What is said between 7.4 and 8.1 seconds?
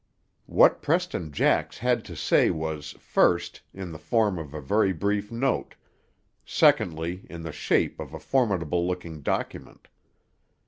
the shape